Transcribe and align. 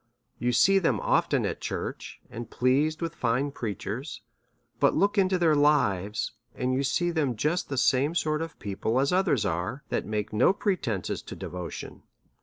You 0.39 0.51
see 0.51 0.79
them 0.79 0.99
often 0.99 1.45
at 1.45 1.61
church, 1.61 2.19
and 2.31 2.49
pleased 2.49 3.03
with 3.03 3.13
fine 3.13 3.51
preachers; 3.51 4.23
but 4.79 4.95
look 4.95 5.15
into 5.19 5.37
their 5.37 5.53
lives, 5.53 6.31
and 6.55 6.73
you 6.73 6.81
see 6.83 7.11
them 7.11 7.35
just 7.35 7.69
the 7.69 7.77
same 7.77 8.15
sort 8.15 8.41
of 8.41 8.57
people 8.57 8.99
as 8.99 9.13
others 9.13 9.45
are 9.45 9.83
that 9.89 10.07
make 10.07 10.33
no 10.33 10.53
pretences 10.53 11.21
to 11.21 11.35
devotion. 11.35 12.01